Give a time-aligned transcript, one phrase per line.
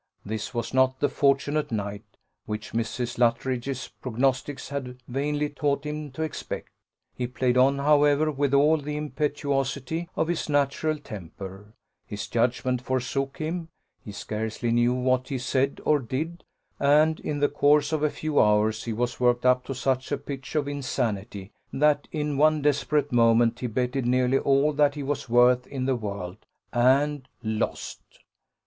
[0.25, 2.03] This was not the fortunate night,
[2.47, 3.19] which Mrs.
[3.19, 6.69] Luttridge's prognostics had vainly taught him to expect:
[7.13, 11.75] he played on, however, with all the impetuosity of his natural temper;
[12.07, 13.69] his judgment forsook him;
[14.03, 16.43] he scarcely knew what he said or did;
[16.79, 20.17] and, in the course of a few hours, he was worked up to such a
[20.17, 25.29] pitch of insanity, that in one desperate moment he betted nearly all that he was
[25.29, 26.37] worth in the world
[26.73, 28.01] and lost!